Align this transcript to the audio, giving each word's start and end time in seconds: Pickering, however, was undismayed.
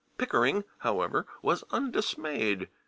Pickering, 0.17 0.63
however, 0.79 1.27
was 1.43 1.63
undismayed. 1.69 2.69